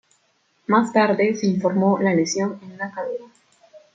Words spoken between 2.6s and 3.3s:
en la cadera.